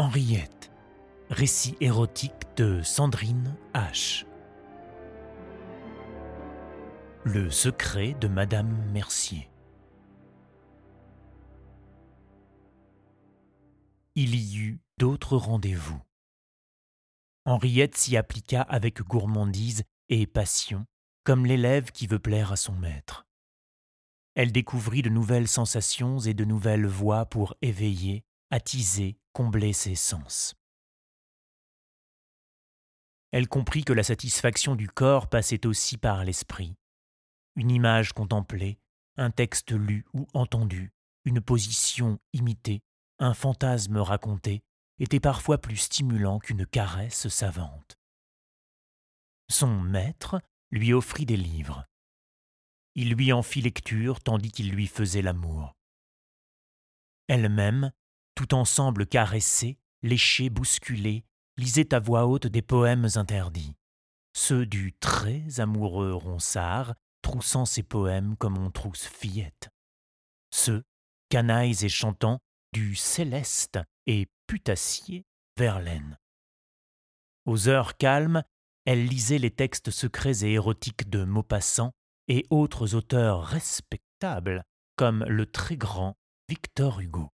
Henriette, 0.00 0.72
récit 1.28 1.76
érotique 1.82 2.32
de 2.56 2.80
Sandrine 2.80 3.54
H. 3.74 4.24
Le 7.22 7.50
secret 7.50 8.16
de 8.18 8.26
Madame 8.26 8.90
Mercier. 8.92 9.50
Il 14.14 14.34
y 14.36 14.56
eut 14.56 14.80
d'autres 14.96 15.36
rendez-vous. 15.36 16.00
Henriette 17.44 17.98
s'y 17.98 18.16
appliqua 18.16 18.62
avec 18.62 19.02
gourmandise 19.02 19.82
et 20.08 20.26
passion, 20.26 20.86
comme 21.24 21.44
l'élève 21.44 21.90
qui 21.92 22.06
veut 22.06 22.18
plaire 22.18 22.52
à 22.52 22.56
son 22.56 22.72
maître. 22.72 23.26
Elle 24.34 24.50
découvrit 24.50 25.02
de 25.02 25.10
nouvelles 25.10 25.46
sensations 25.46 26.20
et 26.20 26.32
de 26.32 26.46
nouvelles 26.46 26.86
voies 26.86 27.26
pour 27.26 27.54
éveiller, 27.60 28.24
attiser, 28.50 29.18
combler 29.32 29.72
ses 29.72 29.94
sens. 29.94 30.54
Elle 33.32 33.48
comprit 33.48 33.84
que 33.84 33.92
la 33.92 34.02
satisfaction 34.02 34.74
du 34.74 34.88
corps 34.88 35.28
passait 35.28 35.66
aussi 35.66 35.96
par 35.96 36.24
l'esprit. 36.24 36.74
Une 37.54 37.70
image 37.70 38.12
contemplée, 38.12 38.78
un 39.16 39.30
texte 39.30 39.70
lu 39.70 40.04
ou 40.12 40.26
entendu, 40.34 40.92
une 41.24 41.40
position 41.40 42.18
imitée, 42.32 42.82
un 43.18 43.34
fantasme 43.34 43.98
raconté, 43.98 44.62
était 44.98 45.20
parfois 45.20 45.58
plus 45.58 45.76
stimulant 45.76 46.38
qu'une 46.38 46.66
caresse 46.66 47.28
savante. 47.28 47.98
Son 49.48 49.80
maître 49.80 50.40
lui 50.70 50.92
offrit 50.92 51.26
des 51.26 51.36
livres. 51.36 51.86
Il 52.94 53.12
lui 53.14 53.32
en 53.32 53.42
fit 53.42 53.62
lecture 53.62 54.20
tandis 54.20 54.50
qu'il 54.50 54.70
lui 54.70 54.86
faisait 54.86 55.22
l'amour. 55.22 55.76
Elle-même, 57.28 57.92
tout 58.40 58.54
ensemble 58.54 59.06
caressés, 59.06 59.76
léchés, 60.02 60.48
bousculés, 60.48 61.26
lisaient 61.58 61.92
à 61.92 62.00
voix 62.00 62.26
haute 62.26 62.46
des 62.46 62.62
poèmes 62.62 63.06
interdits, 63.16 63.76
ceux 64.32 64.64
du 64.64 64.94
très 64.94 65.60
amoureux 65.60 66.14
Ronsard, 66.14 66.94
troussant 67.20 67.66
ses 67.66 67.82
poèmes 67.82 68.38
comme 68.38 68.56
on 68.56 68.70
trousse 68.70 69.04
fillette, 69.04 69.68
ceux, 70.50 70.84
canailles 71.28 71.84
et 71.84 71.90
chantants, 71.90 72.40
du 72.72 72.94
céleste 72.96 73.78
et 74.06 74.26
putassier 74.46 75.26
Verlaine. 75.58 76.16
Aux 77.44 77.68
heures 77.68 77.98
calmes, 77.98 78.42
elle 78.86 79.04
lisait 79.04 79.38
les 79.38 79.50
textes 79.50 79.90
secrets 79.90 80.46
et 80.46 80.52
érotiques 80.52 81.10
de 81.10 81.24
Maupassant 81.24 81.92
et 82.28 82.46
autres 82.48 82.94
auteurs 82.94 83.44
respectables 83.44 84.64
comme 84.96 85.24
le 85.24 85.44
très 85.44 85.76
grand 85.76 86.16
Victor 86.48 87.00
Hugo. 87.00 87.30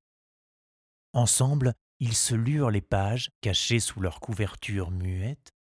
Ensemble, 1.16 1.72
ils 1.98 2.14
se 2.14 2.34
lurent 2.34 2.70
les 2.70 2.82
pages, 2.82 3.30
cachées 3.40 3.80
sous 3.80 4.00
leur 4.00 4.20
couverture 4.20 4.90
muette, 4.90 5.54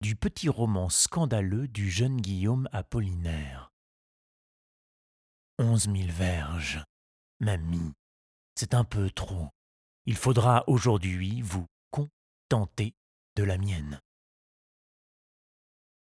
du 0.00 0.16
petit 0.16 0.48
roman 0.48 0.88
scandaleux 0.88 1.68
du 1.68 1.88
jeune 1.88 2.20
Guillaume 2.20 2.68
Apollinaire. 2.72 3.70
Onze 5.60 5.86
mille 5.86 6.10
verges, 6.10 6.82
mamie, 7.38 7.92
c'est 8.56 8.74
un 8.74 8.82
peu 8.82 9.12
trop. 9.12 9.50
Il 10.06 10.16
faudra 10.16 10.64
aujourd'hui 10.66 11.40
vous 11.40 11.66
contenter 11.92 12.92
de 13.36 13.44
la 13.44 13.58
mienne. 13.58 14.00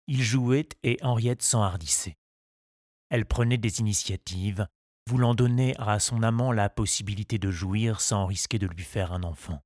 Il 0.08 0.23
jouait 0.23 0.69
et 0.83 0.97
Henriette 1.02 1.41
s'enhardissait. 1.41 2.16
Elle 3.09 3.25
prenait 3.25 3.58
des 3.58 3.81
initiatives, 3.81 4.69
voulant 5.09 5.33
donner 5.33 5.73
à 5.79 5.97
son 5.97 6.21
amant 6.21 6.52
la 6.52 6.69
possibilité 6.69 7.39
de 7.39 7.49
jouir 7.49 7.99
sans 7.99 8.27
risquer 8.27 8.59
de 8.59 8.67
lui 8.67 8.83
faire 8.83 9.11
un 9.11 9.23
enfant. 9.23 9.59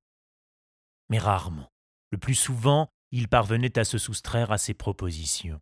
Mais 1.10 1.18
rarement, 1.18 1.70
le 2.10 2.16
plus 2.16 2.34
souvent, 2.34 2.88
il 3.10 3.28
parvenait 3.28 3.78
à 3.78 3.84
se 3.84 3.98
soustraire 3.98 4.52
à 4.52 4.56
ses 4.56 4.72
propositions. 4.72 5.60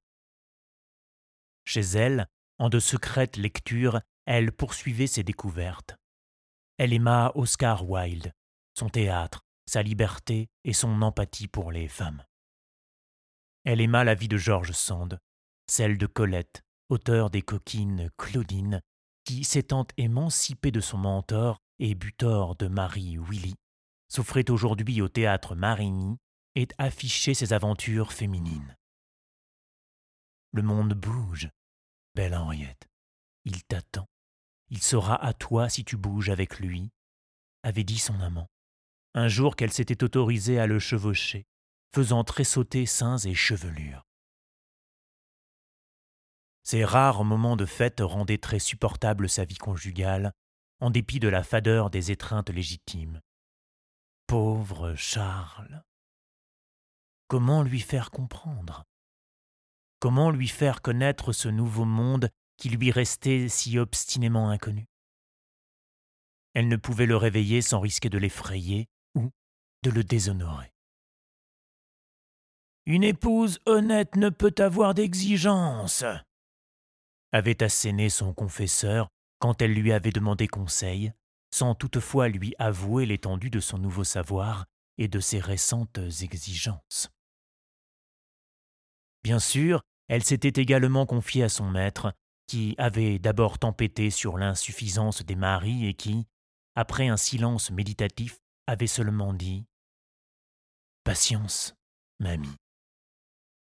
Chez 1.64 1.80
elle, 1.80 2.28
en 2.58 2.68
de 2.68 2.78
secrètes 2.78 3.36
lectures, 3.36 4.00
elle 4.24 4.52
poursuivait 4.52 5.08
ses 5.08 5.24
découvertes. 5.24 5.96
Elle 6.78 6.92
aima 6.92 7.32
Oscar 7.34 7.90
Wilde, 7.90 8.32
son 8.78 8.88
théâtre, 8.88 9.40
sa 9.66 9.82
liberté 9.82 10.48
et 10.62 10.74
son 10.74 11.02
empathie 11.02 11.48
pour 11.48 11.72
les 11.72 11.88
femmes. 11.88 12.22
Elle 13.64 13.80
aima 13.80 14.04
la 14.04 14.14
vie 14.14 14.28
de 14.28 14.36
George 14.36 14.72
Sand, 14.72 15.18
celle 15.66 15.98
de 15.98 16.06
Colette, 16.06 16.62
auteur 16.88 17.30
des 17.30 17.42
coquines 17.42 18.10
Claudine 18.16 18.80
qui, 19.24 19.44
s'étant 19.44 19.86
émancipé 19.96 20.70
de 20.70 20.80
son 20.80 20.98
mentor 20.98 21.58
et 21.78 21.94
butor 21.94 22.56
de 22.56 22.68
Marie 22.68 23.18
Willy, 23.18 23.54
souffrait 24.08 24.50
aujourd'hui 24.50 25.00
au 25.00 25.08
théâtre 25.08 25.54
Marigny 25.54 26.18
et 26.54 26.68
affichait 26.78 27.34
ses 27.34 27.52
aventures 27.52 28.12
féminines. 28.12 28.76
Le 30.52 30.62
monde 30.62 30.94
bouge, 30.94 31.48
belle 32.14 32.34
Henriette. 32.34 32.88
Il 33.44 33.64
t'attend. 33.64 34.06
Il 34.68 34.82
sera 34.82 35.22
à 35.22 35.32
toi 35.32 35.68
si 35.68 35.84
tu 35.84 35.96
bouges 35.96 36.28
avec 36.28 36.58
lui, 36.60 36.90
avait 37.62 37.84
dit 37.84 37.98
son 37.98 38.20
amant, 38.20 38.48
un 39.14 39.28
jour 39.28 39.56
qu'elle 39.56 39.72
s'était 39.72 40.04
autorisée 40.04 40.58
à 40.58 40.66
le 40.66 40.78
chevaucher, 40.78 41.46
faisant 41.94 42.24
tressauter 42.24 42.86
seins 42.86 43.18
et 43.18 43.34
chevelures. 43.34 44.02
Ces 46.62 46.84
rares 46.84 47.24
moments 47.24 47.56
de 47.56 47.66
fête 47.66 48.00
rendaient 48.00 48.38
très 48.38 48.58
supportable 48.58 49.28
sa 49.28 49.44
vie 49.44 49.56
conjugale, 49.56 50.32
en 50.80 50.90
dépit 50.90 51.20
de 51.20 51.28
la 51.28 51.42
fadeur 51.42 51.90
des 51.90 52.10
étreintes 52.10 52.50
légitimes. 52.50 53.20
Pauvre 54.26 54.94
Charles. 54.94 55.82
Comment 57.28 57.62
lui 57.62 57.80
faire 57.80 58.10
comprendre? 58.10 58.84
Comment 60.00 60.30
lui 60.30 60.48
faire 60.48 60.82
connaître 60.82 61.32
ce 61.32 61.48
nouveau 61.48 61.84
monde 61.84 62.28
qui 62.56 62.68
lui 62.68 62.90
restait 62.90 63.48
si 63.48 63.78
obstinément 63.78 64.50
inconnu? 64.50 64.86
Elle 66.54 66.68
ne 66.68 66.76
pouvait 66.76 67.06
le 67.06 67.16
réveiller 67.16 67.62
sans 67.62 67.80
risquer 67.80 68.10
de 68.10 68.18
l'effrayer 68.18 68.88
ou 69.14 69.30
de 69.82 69.90
le 69.90 70.04
déshonorer. 70.04 70.72
Une 72.86 73.04
épouse 73.04 73.60
honnête 73.66 74.16
ne 74.16 74.28
peut 74.28 74.54
avoir 74.58 74.94
d'exigence, 74.94 76.04
avait 77.32 77.62
asséné 77.62 78.10
son 78.10 78.34
confesseur 78.34 79.08
quand 79.38 79.60
elle 79.60 79.72
lui 79.72 79.92
avait 79.92 80.12
demandé 80.12 80.46
conseil, 80.46 81.12
sans 81.52 81.74
toutefois 81.74 82.28
lui 82.28 82.54
avouer 82.58 83.06
l'étendue 83.06 83.50
de 83.50 83.60
son 83.60 83.78
nouveau 83.78 84.04
savoir 84.04 84.66
et 84.98 85.08
de 85.08 85.20
ses 85.20 85.40
récentes 85.40 85.98
exigences. 85.98 87.10
Bien 89.22 89.38
sûr, 89.38 89.82
elle 90.08 90.22
s'était 90.22 90.60
également 90.60 91.06
confiée 91.06 91.44
à 91.44 91.48
son 91.48 91.70
maître, 91.70 92.12
qui 92.46 92.74
avait 92.78 93.18
d'abord 93.18 93.58
tempêté 93.58 94.10
sur 94.10 94.36
l'insuffisance 94.36 95.22
des 95.22 95.36
maris 95.36 95.86
et 95.86 95.94
qui, 95.94 96.26
après 96.74 97.08
un 97.08 97.16
silence 97.16 97.70
méditatif, 97.70 98.38
avait 98.66 98.86
seulement 98.86 99.32
dit 99.32 99.64
Patience, 101.04 101.74
mamie. 102.20 102.56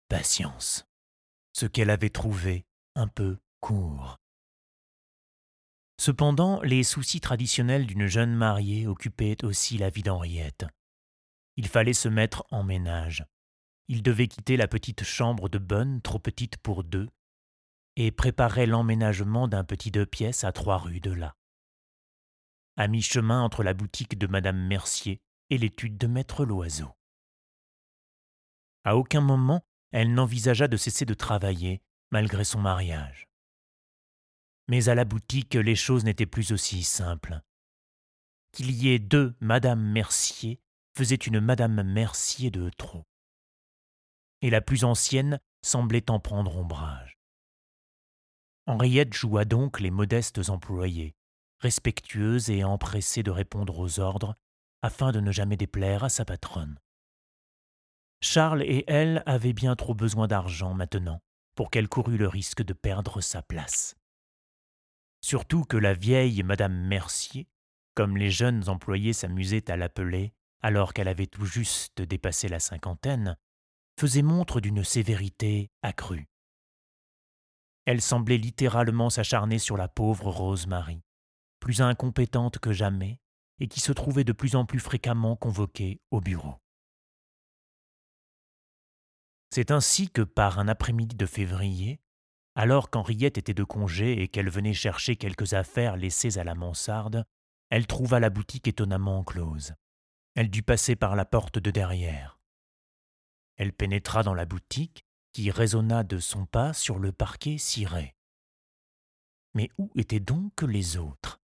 Patience. 0.09 0.85
Ce 1.53 1.67
qu'elle 1.67 1.91
avait 1.91 2.11
trouvé 2.11 2.65
un 2.95 3.09
peu 3.09 3.39
Cependant, 5.99 6.61
les 6.63 6.83
soucis 6.83 7.21
traditionnels 7.21 7.87
d'une 7.87 8.07
jeune 8.07 8.35
mariée 8.35 8.87
occupaient 8.87 9.45
aussi 9.45 9.79
la 9.79 9.89
vie 9.89 10.03
d'Henriette. 10.03 10.67
Il 11.57 11.69
fallait 11.69 11.93
se 11.93 12.09
mettre 12.09 12.45
en 12.51 12.65
ménage. 12.65 13.25
Il 13.89 14.03
devait 14.03 14.29
quitter 14.29 14.57
la 14.57 14.69
petite 14.69 15.05
chambre 15.05 15.49
de 15.49 15.59
bonne, 15.59 16.03
trop 16.03 16.19
petite 16.19 16.57
pour 16.57 16.83
deux, 16.83 17.09
et 17.97 18.11
préparer 18.11 18.67
l'emménagement 18.67 19.49
d'un 19.49 19.65
petit 19.65 19.91
deux 19.91 20.07
pièces 20.07 20.45
à 20.45 20.53
trois 20.53 20.79
rues 20.79 21.01
de 21.01 21.13
là. 21.13 21.37
À 22.77 22.89
mi-chemin 22.89 23.43
entre 23.43 23.63
la 23.63 23.75
boutique 23.75 24.19
de 24.19 24.27
Madame 24.27 24.59
Mercier 24.59 25.21
et 25.51 25.59
l'étude 25.59 25.99
de 25.99 26.07
Maître 26.07 26.45
Loiseau. 26.45 26.91
À 28.85 28.97
aucun 28.97 29.21
moment 29.21 29.63
elle 29.93 30.15
n'envisagea 30.15 30.69
de 30.69 30.79
cesser 30.79 31.05
de 31.05 31.15
travailler, 31.15 31.83
malgré 32.11 32.45
son 32.45 32.61
mariage. 32.61 33.29
Mais 34.69 34.89
à 34.89 34.95
la 34.95 35.05
boutique, 35.05 35.55
les 35.55 35.75
choses 35.75 36.05
n'étaient 36.05 36.27
plus 36.27 36.53
aussi 36.53 36.83
simples. 36.83 37.41
Qu'il 38.53 38.71
y 38.71 38.91
ait 38.91 38.99
deux 38.99 39.35
Madame 39.41 39.81
Mercier 39.81 40.61
faisait 40.97 41.15
une 41.15 41.41
Madame 41.41 41.83
Mercier 41.83 42.51
de 42.51 42.71
trop. 42.71 43.05
Et 44.41 44.51
la 44.51 44.61
plus 44.61 44.85
ancienne 44.85 45.41
semblait 45.63 46.11
en 46.11 46.21
prendre 46.21 46.57
ombrage. 46.57 47.19
Henriette 48.67 49.15
joua 49.15 49.45
donc 49.45 49.81
les 49.81 49.91
modestes 49.91 50.49
employés, 50.49 51.15
respectueuse 51.61 52.51
et 52.51 52.63
empressée 52.63 53.23
de 53.23 53.31
répondre 53.31 53.79
aux 53.79 54.01
ordres, 54.01 54.37
afin 54.83 55.13
de 55.13 55.21
ne 55.21 55.33
jamais 55.33 55.57
déplaire 55.57 56.05
à 56.05 56.09
sa 56.09 56.25
patronne. 56.25 56.79
Charles 58.21 58.63
et 58.63 58.85
elle 58.87 59.23
avaient 59.27 59.53
bien 59.53 59.75
trop 59.75 59.95
besoin 59.95 60.29
d'argent 60.29 60.75
maintenant 60.75 61.21
pour 61.55 61.71
qu'elle 61.71 61.89
courût 61.89 62.17
le 62.17 62.29
risque 62.29 62.63
de 62.63 62.73
perdre 62.73 63.21
sa 63.21 63.43
place 63.43 63.97
surtout 65.23 65.65
que 65.65 65.77
la 65.77 65.95
vieille 65.95 66.43
Madame 66.43 66.75
Mercier, 66.75 67.49
comme 67.95 68.17
les 68.17 68.31
jeunes 68.31 68.69
employés 68.69 69.13
s'amusaient 69.13 69.71
à 69.71 69.77
l'appeler, 69.77 70.35
alors 70.61 70.93
qu'elle 70.93 71.09
avait 71.09 71.27
tout 71.27 71.47
juste 71.47 72.03
dépassé 72.03 72.49
la 72.49 72.61
cinquantaine, 72.61 73.37
faisait 73.99 74.23
montre 74.23 74.61
d'une 74.61 74.85
sévérité 74.85 75.71
accrue. 75.83 76.29
Elle 77.85 78.01
semblait 78.01 78.39
littéralement 78.39 79.11
s'acharner 79.11 79.59
sur 79.59 79.77
la 79.77 79.89
pauvre 79.89 80.31
Rosemary, 80.31 81.03
plus 81.61 81.81
incompétente 81.81 82.59
que 82.59 82.73
jamais, 82.73 83.21
et 83.59 83.69
qui 83.69 83.81
se 83.81 83.93
trouvait 83.93 84.25
de 84.25 84.33
plus 84.33 84.57
en 84.57 84.65
plus 84.65 84.81
fréquemment 84.81 85.37
convoquée 85.37 86.01
au 86.11 86.21
bureau. 86.21 86.57
C'est 89.51 89.71
ainsi 89.71 90.09
que, 90.11 90.23
par 90.23 90.59
un 90.59 90.69
après-midi 90.69 91.15
de 91.15 91.27
février, 91.27 92.01
alors 92.55 92.91
qu'Henriette 92.91 93.39
était 93.39 93.55
de 93.55 93.65
congé 93.65 94.23
et 94.23 94.29
qu'elle 94.29 94.51
venait 94.51 94.75
chercher 94.75 95.17
quelques 95.17 95.55
affaires 95.55 95.97
laissées 95.97 96.39
à 96.39 96.45
la 96.45 96.55
mansarde, 96.55 97.25
elle 97.71 97.87
trouva 97.87 98.21
la 98.21 98.29
boutique 98.29 98.69
étonnamment 98.69 99.25
close. 99.25 99.75
Elle 100.35 100.51
dut 100.51 100.63
passer 100.63 100.97
par 100.97 101.17
la 101.17 101.25
porte 101.25 101.59
de 101.59 101.71
derrière. 101.71 102.39
Elle 103.57 103.73
pénétra 103.73 104.23
dans 104.23 104.35
la 104.35 104.45
boutique, 104.45 105.05
qui 105.33 105.51
résonna 105.51 106.05
de 106.05 106.19
son 106.19 106.45
pas 106.45 106.75
sur 106.75 106.99
le 106.99 107.13
parquet 107.13 107.57
ciré. 107.57 108.15
Mais 109.55 109.71
où 109.79 109.91
étaient 109.95 110.21
donc 110.21 110.61
les 110.63 110.99
autres? 110.99 111.41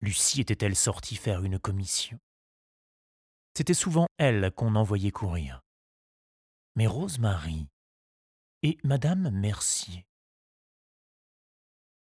Lucie 0.00 0.40
était-elle 0.40 0.76
sortie 0.76 1.16
faire 1.16 1.42
une 1.44 1.58
commission? 1.58 2.18
C'était 3.56 3.72
souvent 3.72 4.06
elle 4.18 4.50
qu'on 4.50 4.74
envoyait 4.74 5.12
courir. 5.12 5.62
Mais 6.76 6.86
Rosemary 6.86 7.68
et 8.64 8.78
Madame 8.82 9.28
Mercier. 9.28 10.06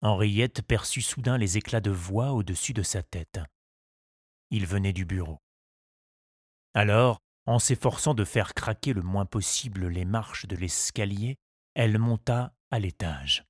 Henriette 0.03 0.61
perçut 0.61 1.01
soudain 1.01 1.39
les 1.39 1.57
éclats 1.57 1.81
de 1.81 1.89
voix 1.89 2.31
au-dessus 2.31 2.73
de 2.73 2.83
sa 2.83 3.01
tête. 3.01 3.39
Il 4.51 4.67
venait 4.67 4.93
du 4.93 5.03
bureau. 5.03 5.41
Alors, 6.75 7.17
en 7.47 7.57
s'efforçant 7.57 8.13
de 8.13 8.23
faire 8.23 8.53
craquer 8.53 8.93
le 8.93 9.01
moins 9.01 9.25
possible 9.25 9.87
les 9.87 10.05
marches 10.05 10.45
de 10.45 10.55
l'escalier, 10.55 11.39
elle 11.73 11.97
monta 11.97 12.55
à 12.69 12.77
l'étage. 12.77 13.43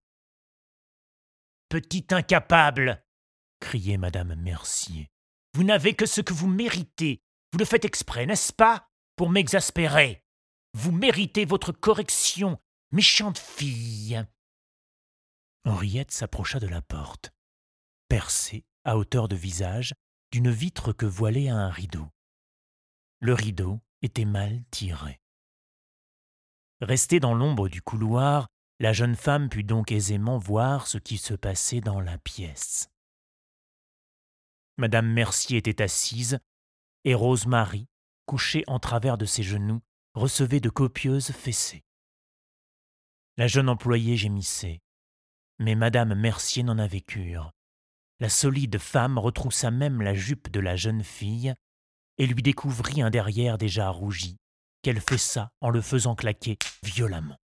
Petit 1.67 2.05
incapable 2.11 3.03
criait 3.59 3.97
madame 3.97 4.35
Mercier. 4.35 5.09
Vous 5.55 5.65
n'avez 5.65 5.93
que 5.93 6.05
ce 6.05 6.21
que 6.21 6.33
vous 6.33 6.47
méritez. 6.47 7.21
Vous 7.51 7.59
le 7.59 7.65
faites 7.65 7.83
exprès, 7.83 8.25
n'est-ce 8.25 8.53
pas? 8.53 8.87
Pour 9.17 9.29
m'exaspérer. 9.29 10.23
Vous 10.73 10.93
méritez 10.93 11.43
votre 11.43 11.73
correction 11.73 12.57
Méchante 12.93 13.39
fille. 13.39 14.23
Henriette 15.65 16.11
s'approcha 16.11 16.59
de 16.59 16.67
la 16.67 16.83
porte, 16.83 17.31
percée, 18.07 18.65
à 18.83 18.97
hauteur 18.97 19.27
de 19.27 19.35
visage, 19.35 19.95
d'une 20.31 20.51
vitre 20.51 20.93
que 20.93 21.07
voilait 21.07 21.49
un 21.49 21.71
rideau. 21.71 22.07
Le 23.19 23.33
rideau 23.33 23.79
était 24.03 24.25
mal 24.25 24.63
tiré. 24.69 25.19
Restée 26.81 27.19
dans 27.19 27.33
l'ombre 27.33 27.67
du 27.67 27.81
couloir, 27.81 28.47
la 28.79 28.93
jeune 28.93 29.15
femme 29.15 29.49
put 29.49 29.63
donc 29.63 29.91
aisément 29.91 30.37
voir 30.37 30.85
ce 30.85 30.99
qui 30.99 31.17
se 31.17 31.33
passait 31.33 31.81
dans 31.81 31.99
la 31.99 32.19
pièce. 32.19 32.91
Madame 34.77 35.11
Mercier 35.11 35.57
était 35.57 35.81
assise, 35.81 36.37
et 37.05 37.15
Rosemary, 37.15 37.87
couchée 38.27 38.63
en 38.67 38.77
travers 38.77 39.17
de 39.17 39.25
ses 39.25 39.41
genoux, 39.41 39.81
recevait 40.13 40.59
de 40.59 40.69
copieuses 40.69 41.31
fessées. 41.31 41.83
La 43.37 43.47
jeune 43.47 43.69
employée 43.69 44.17
gémissait. 44.17 44.81
Mais 45.59 45.75
Madame 45.75 46.13
Mercier 46.13 46.63
n'en 46.63 46.77
avait 46.77 47.01
cure. 47.01 47.51
La 48.19 48.29
solide 48.29 48.77
femme 48.77 49.17
retroussa 49.17 49.71
même 49.71 50.01
la 50.01 50.13
jupe 50.13 50.49
de 50.51 50.59
la 50.59 50.75
jeune 50.75 51.03
fille 51.03 51.53
et 52.17 52.27
lui 52.27 52.43
découvrit 52.43 53.01
un 53.01 53.09
derrière 53.09 53.57
déjà 53.57 53.89
rougi, 53.89 54.37
qu'elle 54.81 55.01
fessa 55.01 55.51
en 55.61 55.69
le 55.69 55.81
faisant 55.81 56.15
claquer 56.15 56.57
violemment. 56.83 57.39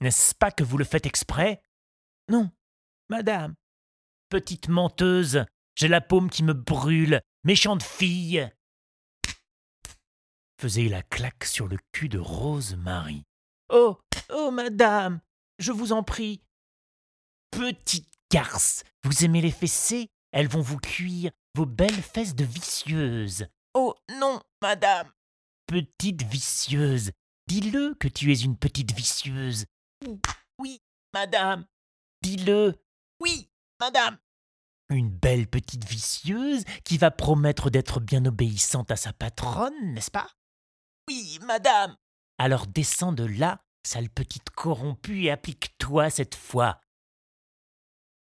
N'est-ce 0.00 0.34
pas 0.34 0.50
que 0.50 0.64
vous 0.64 0.78
le 0.78 0.84
faites 0.84 1.06
exprès? 1.06 1.62
Non, 2.28 2.50
madame. 3.08 3.54
Petite 4.28 4.68
menteuse, 4.68 5.44
j'ai 5.74 5.88
la 5.88 6.00
paume 6.00 6.28
qui 6.28 6.42
me 6.42 6.52
brûle, 6.52 7.22
méchante 7.44 7.82
fille 7.82 8.48
faisait 10.60 10.88
la 10.88 11.02
claque 11.02 11.44
sur 11.44 11.68
le 11.68 11.78
cul 11.92 12.08
de 12.08 12.18
Rose 12.18 12.76
Marie. 12.76 13.24
Oh, 13.70 13.98
oh, 14.30 14.50
madame, 14.50 15.20
je 15.58 15.72
vous 15.72 15.92
en 15.92 16.02
prie. 16.02 16.42
Petite 17.50 18.08
garce, 18.32 18.82
vous 19.04 19.24
aimez 19.24 19.42
les 19.42 19.50
fessées? 19.50 20.08
Elles 20.32 20.48
vont 20.48 20.62
vous 20.62 20.78
cuire 20.78 21.32
vos 21.54 21.66
belles 21.66 22.02
fesses 22.02 22.34
de 22.34 22.44
vicieuse. 22.44 23.46
Oh 23.74 23.94
non, 24.18 24.40
madame. 24.62 25.10
Petite 25.66 26.22
vicieuse, 26.22 27.10
dis-le 27.46 27.94
que 27.94 28.08
tu 28.08 28.32
es 28.32 28.40
une 28.40 28.56
petite 28.56 28.92
vicieuse. 28.92 29.66
Oui, 30.58 30.80
madame. 31.12 31.66
Dis-le. 32.22 32.74
Oui, 33.20 33.50
madame. 33.80 34.16
Une 34.88 35.10
belle 35.10 35.46
petite 35.46 35.84
vicieuse 35.84 36.64
qui 36.84 36.96
va 36.96 37.10
promettre 37.10 37.68
d'être 37.68 38.00
bien 38.00 38.24
obéissante 38.24 38.90
à 38.90 38.96
sa 38.96 39.12
patronne, 39.12 39.92
n'est-ce 39.92 40.10
pas? 40.10 40.30
Oui, 41.06 41.38
madame. 41.42 41.94
Alors 42.38 42.66
descends 42.66 43.12
de 43.12 43.24
là, 43.24 43.60
sale 43.82 44.08
petite 44.08 44.50
corrompue, 44.50 45.24
et 45.24 45.30
applique-toi 45.30 46.08
cette 46.08 46.36
fois. 46.36 46.80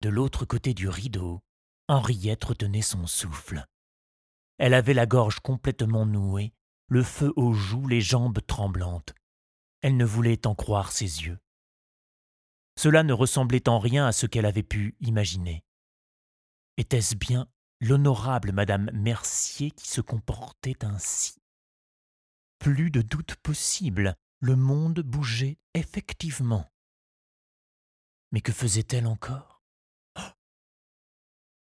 De 0.01 0.09
l'autre 0.09 0.45
côté 0.45 0.73
du 0.73 0.87
rideau, 0.87 1.41
Henriette 1.87 2.45
retenait 2.45 2.81
son 2.81 3.07
souffle. 3.07 3.65
Elle 4.57 4.73
avait 4.73 4.93
la 4.93 5.05
gorge 5.05 5.39
complètement 5.41 6.05
nouée, 6.05 6.53
le 6.87 7.03
feu 7.03 7.33
aux 7.35 7.53
joues, 7.53 7.87
les 7.87 8.01
jambes 8.01 8.39
tremblantes. 8.47 9.13
Elle 9.81 9.97
ne 9.97 10.05
voulait 10.05 10.47
en 10.47 10.55
croire 10.55 10.91
ses 10.91 11.25
yeux. 11.25 11.39
Cela 12.77 13.03
ne 13.03 13.13
ressemblait 13.13 13.67
en 13.69 13.79
rien 13.79 14.07
à 14.07 14.11
ce 14.11 14.25
qu'elle 14.25 14.45
avait 14.45 14.63
pu 14.63 14.95
imaginer. 14.99 15.63
Était-ce 16.77 17.15
bien 17.15 17.47
l'honorable 17.81 18.51
Madame 18.51 18.89
Mercier 18.93 19.71
qui 19.71 19.87
se 19.87 20.01
comportait 20.01 20.83
ainsi? 20.83 21.35
Plus 22.59 22.91
de 22.91 23.01
doute 23.01 23.35
possible, 23.35 24.15
le 24.39 24.55
monde 24.55 25.01
bougeait 25.01 25.57
effectivement. 25.73 26.71
Mais 28.31 28.41
que 28.41 28.51
faisait-elle 28.51 29.07
encore? 29.07 29.63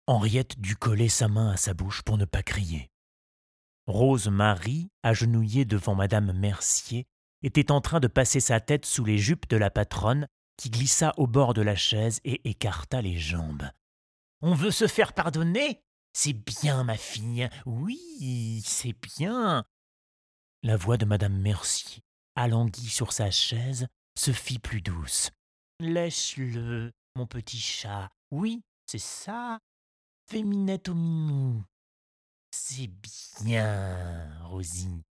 Henriette 0.06 0.58
dut 0.58 0.76
coller 0.76 1.08
sa 1.08 1.28
main 1.28 1.50
à 1.50 1.56
sa 1.56 1.74
bouche 1.74 2.02
pour 2.02 2.18
ne 2.18 2.24
pas 2.24 2.42
crier. 2.42 2.90
Rose 3.86 4.28
Marie, 4.28 4.90
agenouillée 5.02 5.64
devant 5.64 5.94
madame 5.94 6.32
Mercier, 6.32 7.06
était 7.42 7.70
en 7.70 7.80
train 7.80 8.00
de 8.00 8.08
passer 8.08 8.40
sa 8.40 8.60
tête 8.60 8.84
sous 8.84 9.04
les 9.04 9.18
jupes 9.18 9.48
de 9.48 9.56
la 9.56 9.70
patronne, 9.70 10.28
qui 10.56 10.70
glissa 10.70 11.14
au 11.16 11.26
bord 11.26 11.54
de 11.54 11.62
la 11.62 11.76
chaise 11.76 12.20
et 12.24 12.48
écarta 12.48 13.00
les 13.00 13.16
jambes. 13.16 13.70
On 14.42 14.54
veut 14.54 14.72
se 14.72 14.86
faire 14.86 15.12
pardonner? 15.12 15.82
C'est 16.12 16.32
bien, 16.32 16.84
ma 16.84 16.96
fille. 16.96 17.48
Oui, 17.64 18.62
c'est 18.64 18.94
bien. 19.16 19.64
La 20.64 20.76
voix 20.76 20.96
de 20.96 21.04
madame 21.04 21.38
Mercier, 21.38 22.02
alanguie 22.34 22.88
sur 22.88 23.12
sa 23.12 23.30
chaise, 23.30 23.86
se 24.18 24.32
fit 24.32 24.58
plus 24.58 24.80
douce. 24.82 25.30
Laisse-le, 25.78 26.92
mon 27.14 27.26
petit 27.26 27.60
chat. 27.60 28.10
Oui, 28.32 28.62
c'est 28.86 28.98
ça. 28.98 29.60
Fais 30.28 30.42
minette 30.42 30.88
au 30.88 30.94
minou. 30.94 31.62
C'est 32.50 32.90
bien, 33.40 34.28
Rosie. 34.46 35.04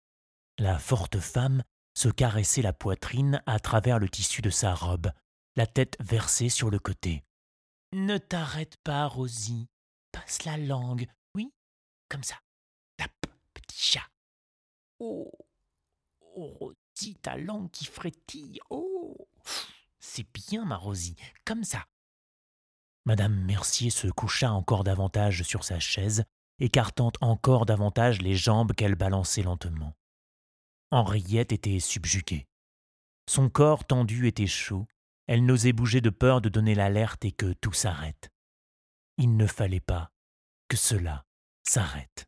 La 0.59 0.79
forte 0.81 1.21
femme 1.21 1.62
se 1.95 2.09
caressait 2.09 2.62
la 2.62 2.73
poitrine 2.73 3.41
à 3.47 3.61
travers 3.61 4.00
le 4.00 4.09
tissu 4.09 4.43
de 4.43 4.50
sa 4.50 4.75
robe, 4.75 5.12
la 5.55 5.67
tête 5.67 5.97
versée 6.00 6.49
sur 6.49 6.71
le 6.71 6.81
côté. 6.81 7.23
Ne 7.93 8.19
t'arrête 8.19 8.76
pas, 8.83 9.07
Rosie. 9.07 9.69
Passe 10.11 10.45
la 10.45 10.57
langue. 10.57 11.07
Oui, 11.37 11.53
comme 12.09 12.25
ça. 12.25 12.37
Tape, 12.97 13.12
petit 13.55 13.79
chat. 13.79 14.09
Oh, 14.99 15.31
oh, 16.21 16.57
Rosie, 16.61 17.17
ta 17.23 17.37
qui 17.73 17.85
frétille. 17.85 18.61
Oh, 18.71 19.29
c'est 19.99 20.26
bien, 20.33 20.65
ma 20.65 20.76
Rosie, 20.76 21.17
comme 21.45 21.65
ça. 21.65 21.87
Madame 23.05 23.35
Mercier 23.45 23.91
se 23.91 24.09
coucha 24.09 24.50
encore 24.53 24.85
davantage 24.85 25.43
sur 25.43 25.65
sa 25.65 25.79
chaise, 25.79 26.25
écartant 26.59 27.12
encore 27.21 27.67
davantage 27.67 28.21
les 28.21 28.35
jambes 28.35 28.73
qu'elle 28.73 28.95
balançait 28.95 29.43
lentement. 29.43 29.95
Henriette 30.91 31.53
était 31.53 31.81
subjuguée. 31.81 32.47
Son 33.29 33.49
corps 33.49 33.85
tendu 33.85 34.26
était 34.26 34.47
chaud, 34.47 34.87
elle 35.26 35.45
n'osait 35.45 35.73
bouger 35.73 36.00
de 36.00 36.11
peur 36.11 36.41
de 36.41 36.49
donner 36.49 36.75
l'alerte 36.75 37.25
et 37.25 37.33
que 37.33 37.53
tout 37.55 37.73
s'arrête. 37.73 38.31
Il 39.19 39.37
ne 39.37 39.47
fallait 39.47 39.81
pas 39.81 40.11
que 40.69 40.76
cela 40.76 41.25
s'arrête. 41.65 42.26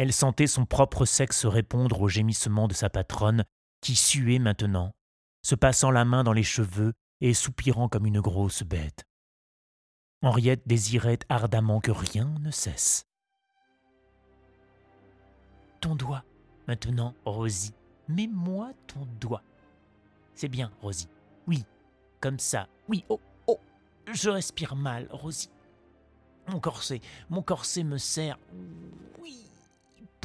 Elle 0.00 0.14
sentait 0.14 0.46
son 0.46 0.64
propre 0.64 1.04
sexe 1.04 1.44
répondre 1.44 2.00
aux 2.00 2.08
gémissements 2.08 2.68
de 2.68 2.72
sa 2.72 2.88
patronne, 2.88 3.44
qui 3.82 3.94
suait 3.94 4.38
maintenant, 4.38 4.92
se 5.42 5.54
passant 5.54 5.90
la 5.90 6.06
main 6.06 6.24
dans 6.24 6.32
les 6.32 6.42
cheveux 6.42 6.94
et 7.20 7.34
soupirant 7.34 7.86
comme 7.90 8.06
une 8.06 8.22
grosse 8.22 8.62
bête. 8.62 9.04
Henriette 10.22 10.66
désirait 10.66 11.18
ardemment 11.28 11.80
que 11.80 11.90
rien 11.90 12.34
ne 12.40 12.50
cesse. 12.50 13.04
ton 15.82 15.94
doigt. 15.94 16.24
Maintenant, 16.66 17.14
Rosie, 17.26 17.74
mets-moi 18.08 18.72
ton 18.86 19.06
doigt. 19.20 19.42
C'est 20.34 20.48
bien, 20.48 20.72
Rosie. 20.80 21.10
Oui, 21.46 21.66
comme 22.20 22.38
ça. 22.38 22.68
Oui, 22.88 23.04
oh, 23.10 23.20
oh, 23.46 23.60
je 24.10 24.30
respire 24.30 24.76
mal, 24.76 25.08
Rosie. 25.10 25.50
Mon 26.48 26.58
corset, 26.58 27.02
mon 27.28 27.42
corset 27.42 27.84
me 27.84 27.98
serre. 27.98 28.38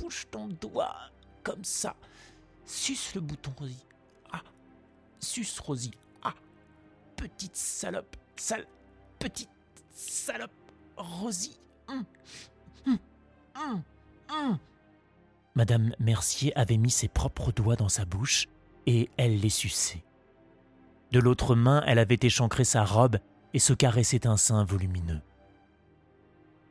Bouge 0.05 0.27
ton 0.29 0.49
doigt, 0.61 0.95
comme 1.41 1.63
ça. 1.63 1.95
Suce 2.63 3.15
le 3.15 3.21
bouton, 3.21 3.51
Rosie. 3.57 3.87
Ah, 4.31 4.43
suce, 5.19 5.59
Rosie. 5.59 5.95
Ah, 6.21 6.35
petite 7.15 7.55
salope, 7.55 8.15
sale, 8.35 8.67
petite 9.17 9.49
salope, 9.89 10.51
Rosie. 10.95 11.59
Hum, 11.87 12.05
hum, 12.85 13.81
hum, 14.29 14.59
Madame 15.55 15.95
Mercier 15.97 16.55
avait 16.55 16.77
mis 16.77 16.91
ses 16.91 17.07
propres 17.07 17.51
doigts 17.51 17.75
dans 17.75 17.89
sa 17.89 18.05
bouche 18.05 18.45
et 18.85 19.09
elle 19.17 19.39
les 19.39 19.49
suçait. 19.49 20.03
De 21.13 21.19
l'autre 21.19 21.55
main, 21.55 21.81
elle 21.87 21.97
avait 21.97 22.19
échancré 22.21 22.63
sa 22.63 22.85
robe 22.85 23.17
et 23.55 23.59
se 23.59 23.73
caressait 23.73 24.27
un 24.27 24.37
sein 24.37 24.65
volumineux. 24.65 25.21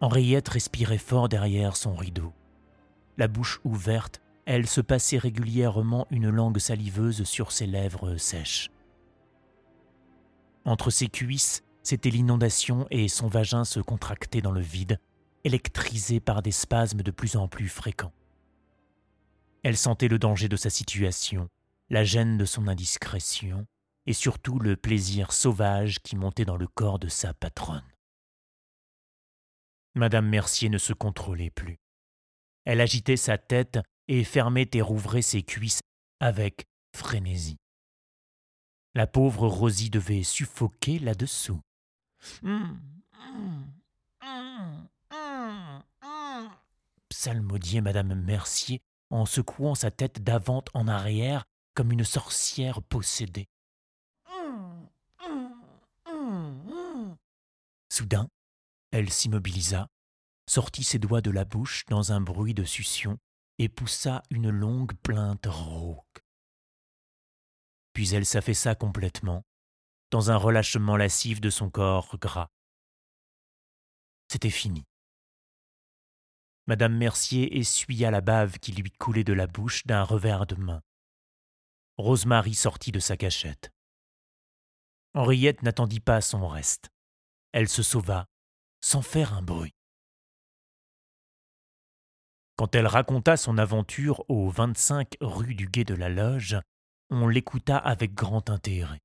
Henriette 0.01 0.51
respirait 0.51 0.99
fort 0.99 1.29
derrière 1.29 1.75
son 1.75 1.97
rideau. 1.97 2.33
La 3.17 3.29
bouche 3.29 3.61
ouverte, 3.65 4.21
elle 4.45 4.67
se 4.67 4.81
passait 4.81 5.19
régulièrement 5.19 6.07
une 6.11 6.31
langue 6.31 6.59
saliveuse 6.59 7.25
sur 7.25 7.53
ses 7.53 7.67
lèvres 7.67 8.17
sèches. 8.17 8.71
Entre 10.65 10.91
ses 10.91 11.09
cuisses, 11.09 11.63
c'était 11.83 12.11
l'inondation 12.11 12.87
et 12.91 13.09
son 13.09 13.29
vagin 13.29 13.65
se 13.65 13.81
contractait 13.81 14.41
dans 14.41 14.51
le 14.51 14.61
vide, 14.61 14.99
électrisé 15.45 16.19
par 16.19 16.43
des 16.43 16.51
spasmes 16.51 17.03
de 17.03 17.11
plus 17.11 17.37
en 17.37 17.47
plus 17.47 17.69
fréquents. 17.69 18.13
Elle 19.63 19.77
sentait 19.77 20.09
le 20.09 20.19
danger 20.19 20.49
de 20.49 20.57
sa 20.57 20.71
situation, 20.71 21.49
la 21.91 22.05
gêne 22.05 22.37
de 22.37 22.45
son 22.45 22.67
indiscrétion, 22.67 23.67
et 24.07 24.13
surtout 24.13 24.59
le 24.59 24.77
plaisir 24.77 25.33
sauvage 25.33 26.01
qui 26.01 26.17
montait 26.17 26.45
dans 26.45 26.57
le 26.57 26.67
corps 26.67 26.99
de 26.99 27.09
sa 27.09 27.33
patronne. 27.33 27.85
Madame 29.95 30.29
Mercier 30.29 30.69
ne 30.69 30.79
se 30.79 30.93
contrôlait 30.93 31.51
plus. 31.51 31.79
Elle 32.65 32.81
agitait 32.81 33.17
sa 33.17 33.39
tête 33.39 33.79
et 34.09 34.25
fermait 34.25 34.69
et 34.73 34.83
rouvrait 34.83 35.23
ses 35.23 35.43
cuisses 35.43 35.81
avec 36.21 36.65
frénésie. 36.95 37.59
La 38.95 39.07
pauvre 39.07 39.49
Rosie 39.49 39.91
devait 39.91 40.23
suffoquer 40.23 40.99
là-dessous. 40.99 41.61
psalmodiait 47.09 47.81
Madame 47.81 48.15
Mercier 48.15 48.83
en 49.11 49.27
secouant 49.27 49.75
sa 49.75 49.91
tête 49.91 50.23
d'avant 50.23 50.63
en 50.75 50.89
arrière 50.89 51.45
comme 51.75 51.93
une 51.93 52.05
sorcière 52.05 52.83
possédée. 52.83 53.49
Soudain, 57.89 58.29
elle 58.91 59.11
s'immobilisa, 59.11 59.89
sortit 60.47 60.85
ses 60.85 60.99
doigts 60.99 61.21
de 61.21 61.31
la 61.31 61.45
bouche 61.45 61.85
dans 61.87 62.13
un 62.13 62.21
bruit 62.21 62.55
de 62.55 62.65
succion 62.65 63.19
et 63.59 63.69
poussa 63.69 64.23
une 64.31 64.51
longue 64.51 64.95
plainte 64.95 65.47
rauque. 65.47 66.25
Puis 67.93 68.15
elle 68.15 68.27
s'affaissa 68.27 68.75
complètement, 68.75 69.45
dans 70.11 70.31
un 70.31 70.37
relâchement 70.37 70.97
lascif 70.97 71.41
de 71.41 71.51
son 71.51 71.71
corps 71.71 72.19
gras. 72.19 72.49
C'était 74.31 74.51
fini. 74.51 74.85
Madame 76.67 76.97
Mercier 76.97 77.59
essuya 77.59 78.11
la 78.11 78.21
bave 78.21 78.59
qui 78.59 78.73
lui 78.73 78.91
coulait 78.91 79.25
de 79.25 79.33
la 79.33 79.47
bouche 79.47 79.87
d'un 79.87 80.03
revers 80.03 80.47
de 80.47 80.57
main. 80.57 80.83
Rosemary 81.99 82.55
sortit 82.55 82.91
de 82.91 83.01
sa 83.01 83.17
cachette. 83.17 83.71
Henriette 85.15 85.63
n'attendit 85.63 86.01
pas 86.01 86.21
son 86.21 86.49
reste 86.49 86.91
elle 87.55 87.69
se 87.69 87.85
sauva 87.85 88.27
sans 88.81 89.01
faire 89.01 89.33
un 89.33 89.41
bruit. 89.41 89.77
Quand 92.57 92.75
elle 92.75 92.87
raconta 92.87 93.37
son 93.37 93.59
aventure 93.59 94.25
aux 94.29 94.49
25 94.49 95.17
rue 95.21 95.55
du 95.55 95.67
Guet 95.67 95.85
de 95.85 95.95
la 95.95 96.09
Loge, 96.09 96.59
on 97.11 97.29
l'écouta 97.29 97.77
avec 97.77 98.15
grand 98.15 98.49
intérêt. 98.51 99.01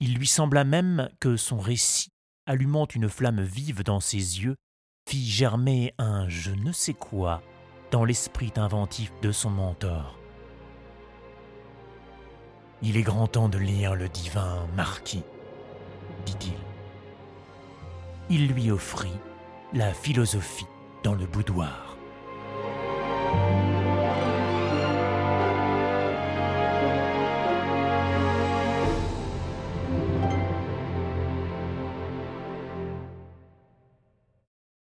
Il 0.00 0.14
lui 0.14 0.26
sembla 0.26 0.64
même 0.64 1.08
que 1.20 1.36
son 1.36 1.58
récit, 1.58 2.10
allumant 2.46 2.86
une 2.86 3.08
flamme 3.08 3.42
vive 3.42 3.82
dans 3.82 4.00
ses 4.00 4.42
yeux, 4.42 4.56
fit 5.08 5.24
germer 5.24 5.94
un 5.98 6.28
je 6.28 6.50
ne 6.50 6.72
sais 6.72 6.94
quoi 6.94 7.42
dans 7.90 8.04
l'esprit 8.04 8.52
inventif 8.56 9.12
de 9.22 9.32
son 9.32 9.50
mentor. 9.50 10.18
Il 12.82 12.96
est 12.96 13.02
grand 13.02 13.28
temps 13.28 13.48
de 13.48 13.58
lire 13.58 13.94
le 13.94 14.08
divin 14.08 14.66
marquis, 14.76 15.22
dit-il 16.26 16.54
il 18.30 18.48
lui 18.48 18.70
offrit 18.70 19.12
la 19.74 19.92
philosophie 19.92 20.66
dans 21.02 21.14
le 21.14 21.26
boudoir. 21.26 21.93